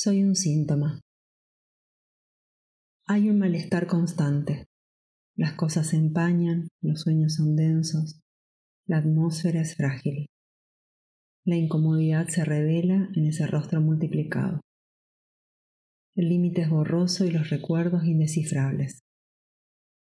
Soy 0.00 0.22
un 0.22 0.36
síntoma. 0.36 1.00
Hay 3.08 3.30
un 3.30 3.40
malestar 3.40 3.88
constante. 3.88 4.66
Las 5.34 5.54
cosas 5.54 5.88
se 5.88 5.96
empañan, 5.96 6.68
los 6.80 7.00
sueños 7.00 7.34
son 7.34 7.56
densos, 7.56 8.20
la 8.86 8.98
atmósfera 8.98 9.60
es 9.60 9.74
frágil. 9.74 10.26
La 11.44 11.56
incomodidad 11.56 12.28
se 12.28 12.44
revela 12.44 13.08
en 13.16 13.26
ese 13.26 13.48
rostro 13.48 13.80
multiplicado. 13.80 14.60
El 16.14 16.28
límite 16.28 16.62
es 16.62 16.70
borroso 16.70 17.24
y 17.24 17.32
los 17.32 17.50
recuerdos 17.50 18.04
indescifrables. 18.04 19.00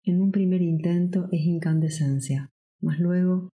En 0.02 0.20
un 0.20 0.32
primer 0.32 0.60
intento 0.60 1.28
es 1.30 1.42
incandescencia, 1.42 2.50
mas 2.80 2.98
luego 2.98 3.50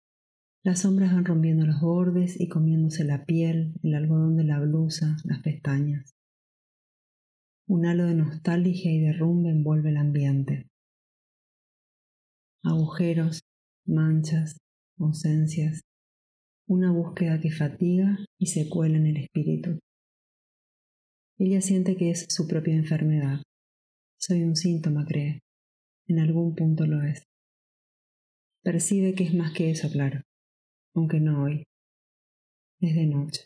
las 0.63 0.83
sombras 0.83 1.13
van 1.13 1.25
rompiendo 1.25 1.67
los 1.67 1.81
bordes 1.81 2.41
y 2.41 2.47
comiéndose 2.47 3.03
la 3.03 3.25
piel, 3.25 3.75
el 3.83 3.97
algodón 3.97 4.37
de 4.37 4.45
la 4.45 4.61
blusa, 4.61 5.17
las 5.25 5.43
pestañas. 5.43 6.15
Un 7.71 7.85
halo 7.85 8.07
de 8.07 8.15
nostalgia 8.15 8.91
y 8.91 8.99
derrumbe 8.99 9.51
envuelve 9.51 9.91
el 9.91 9.99
ambiente. 9.99 10.71
Agujeros, 12.65 13.43
manchas, 13.87 14.57
ausencias, 14.99 15.83
una 16.67 16.91
búsqueda 16.91 17.39
que 17.43 17.51
fatiga 17.51 18.25
y 18.41 18.47
se 18.47 18.71
cuela 18.71 18.97
en 18.97 19.09
el 19.09 19.17
espíritu. 19.19 19.79
Ella 21.37 21.61
siente 21.61 21.95
que 21.99 22.11
es 22.11 22.25
su 22.31 22.49
propia 22.49 22.75
enfermedad. 22.75 23.43
Soy 24.19 24.45
un 24.45 24.57
síntoma, 24.57 25.05
cree. 25.05 25.41
En 26.07 26.21
algún 26.21 26.55
punto 26.55 26.87
lo 26.87 27.03
es. 27.03 27.23
Percibe 28.63 29.15
que 29.15 29.25
es 29.25 29.35
más 29.35 29.53
que 29.53 29.71
eso, 29.71 29.91
claro, 29.91 30.23
aunque 30.95 31.21
no 31.21 31.43
hoy. 31.43 31.65
Es 32.81 32.95
de 32.95 33.05
noche. 33.05 33.43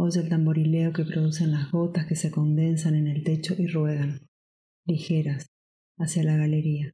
Oye 0.00 0.20
el 0.20 0.28
tamborileo 0.28 0.92
que 0.92 1.04
producen 1.04 1.50
las 1.50 1.72
gotas 1.72 2.06
que 2.06 2.14
se 2.14 2.30
condensan 2.30 2.94
en 2.94 3.08
el 3.08 3.24
techo 3.24 3.56
y 3.58 3.66
ruedan, 3.66 4.28
ligeras, 4.86 5.46
hacia 5.98 6.22
la 6.22 6.36
galería. 6.36 6.92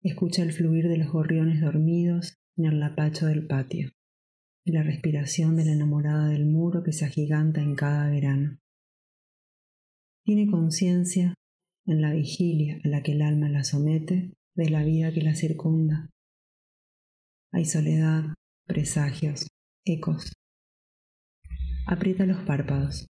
Escucha 0.00 0.44
el 0.44 0.52
fluir 0.52 0.86
de 0.86 0.98
los 0.98 1.10
gorriones 1.10 1.60
dormidos 1.60 2.36
en 2.56 2.66
el 2.66 2.78
lapacho 2.78 3.26
del 3.26 3.48
patio 3.48 3.90
y 4.64 4.70
la 4.70 4.84
respiración 4.84 5.56
de 5.56 5.64
la 5.64 5.72
enamorada 5.72 6.28
del 6.28 6.46
muro 6.46 6.84
que 6.84 6.92
se 6.92 7.04
agiganta 7.04 7.60
en 7.60 7.74
cada 7.74 8.08
verano. 8.08 8.60
Tiene 10.24 10.48
conciencia, 10.48 11.34
en 11.84 12.00
la 12.00 12.12
vigilia 12.12 12.80
a 12.84 12.88
la 12.88 13.02
que 13.02 13.10
el 13.10 13.22
alma 13.22 13.48
la 13.48 13.64
somete, 13.64 14.34
de 14.54 14.70
la 14.70 14.84
vida 14.84 15.12
que 15.12 15.22
la 15.22 15.34
circunda. 15.34 16.10
Hay 17.50 17.64
soledad, 17.64 18.34
presagios, 18.68 19.48
ecos, 19.84 20.32
Aprieta 21.86 22.26
los 22.26 22.38
párpados. 22.44 23.06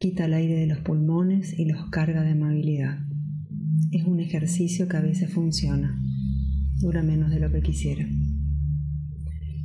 Quita 0.00 0.24
el 0.24 0.34
aire 0.34 0.54
de 0.56 0.66
los 0.66 0.80
pulmones 0.80 1.56
y 1.56 1.66
los 1.66 1.88
carga 1.90 2.22
de 2.22 2.32
amabilidad. 2.32 2.98
Es 3.92 4.04
un 4.04 4.18
ejercicio 4.18 4.88
que 4.88 4.96
a 4.96 5.00
veces 5.00 5.32
funciona. 5.32 5.96
Dura 6.80 7.02
menos 7.02 7.30
de 7.30 7.38
lo 7.38 7.50
que 7.52 7.62
quisiera. 7.62 8.04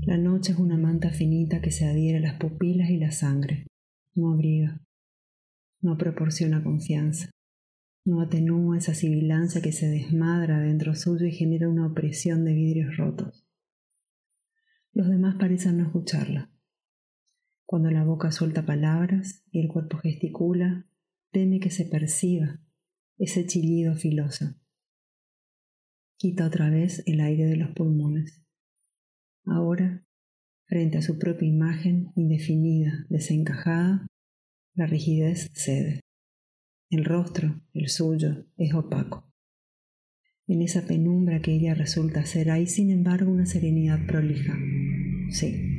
La 0.01 0.17
noche 0.17 0.51
es 0.51 0.59
una 0.59 0.77
manta 0.77 1.09
finita 1.09 1.61
que 1.61 1.71
se 1.71 1.85
adhiere 1.85 2.19
a 2.19 2.21
las 2.21 2.39
pupilas 2.39 2.91
y 2.91 2.97
la 2.97 3.11
sangre. 3.11 3.65
No 4.13 4.33
abriga. 4.33 4.79
No 5.81 5.97
proporciona 5.97 6.63
confianza. 6.63 7.31
No 8.05 8.21
atenúa 8.21 8.77
esa 8.77 8.93
sibilancia 8.93 9.63
que 9.63 9.71
se 9.71 9.89
desmadra 9.89 10.59
dentro 10.59 10.93
suyo 10.93 11.25
y 11.25 11.31
genera 11.31 11.67
una 11.67 11.87
opresión 11.87 12.45
de 12.45 12.53
vidrios 12.53 12.97
rotos. 12.97 13.47
Los 14.93 15.09
demás 15.09 15.37
parecen 15.39 15.77
no 15.77 15.85
escucharla. 15.85 16.51
Cuando 17.65 17.89
la 17.89 18.03
boca 18.03 18.31
suelta 18.31 18.65
palabras 18.65 19.43
y 19.51 19.59
el 19.59 19.67
cuerpo 19.67 19.97
gesticula, 19.97 20.87
teme 21.31 21.59
que 21.59 21.71
se 21.71 21.85
perciba 21.85 22.61
ese 23.17 23.45
chillido 23.47 23.95
filoso. 23.95 24.55
Quita 26.17 26.45
otra 26.45 26.69
vez 26.69 27.03
el 27.07 27.21
aire 27.21 27.45
de 27.45 27.57
los 27.57 27.71
pulmones. 27.71 28.43
Ahora, 29.45 30.05
frente 30.65 30.99
a 30.99 31.01
su 31.01 31.17
propia 31.17 31.47
imagen 31.47 32.11
indefinida, 32.15 33.05
desencajada, 33.09 34.05
la 34.75 34.85
rigidez 34.85 35.49
cede. 35.53 36.01
El 36.89 37.03
rostro, 37.03 37.61
el 37.73 37.89
suyo, 37.89 38.45
es 38.57 38.73
opaco. 38.73 39.31
En 40.47 40.61
esa 40.61 40.85
penumbra 40.85 41.41
que 41.41 41.53
ella 41.53 41.73
resulta 41.73 42.25
ser 42.25 42.51
hay, 42.51 42.67
sin 42.67 42.91
embargo, 42.91 43.31
una 43.31 43.47
serenidad 43.47 44.05
prolija. 44.05 44.55
Sí, 45.31 45.74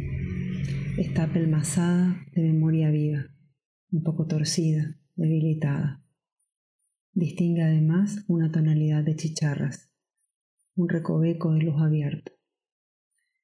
está 0.96 1.24
apelmazada 1.24 2.26
de 2.32 2.42
memoria 2.42 2.90
viva, 2.90 3.26
un 3.90 4.02
poco 4.02 4.26
torcida, 4.26 4.98
debilitada. 5.14 6.02
Distingue 7.12 7.62
además 7.62 8.24
una 8.28 8.50
tonalidad 8.50 9.04
de 9.04 9.14
chicharras, 9.14 9.90
un 10.74 10.88
recoveco 10.88 11.52
de 11.52 11.64
luz 11.64 11.80
abierto. 11.82 12.32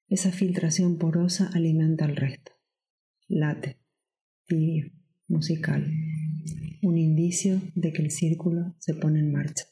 Esa 0.08 0.32
filtración 0.32 0.98
porosa 0.98 1.50
alimenta 1.52 2.06
al 2.06 2.16
resto. 2.16 2.52
Late, 3.28 3.80
tibio, 4.46 4.90
musical, 5.28 5.90
un 6.82 6.98
indicio 6.98 7.60
de 7.74 7.92
que 7.92 8.02
el 8.02 8.10
círculo 8.10 8.74
se 8.78 8.94
pone 8.94 9.20
en 9.20 9.30
marcha. 9.30 9.71